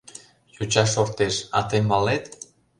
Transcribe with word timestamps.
—Йоча 0.55 0.85
шортеш, 0.93 1.35
а 1.57 1.59
тый 1.69 1.81
малет? 1.89 2.25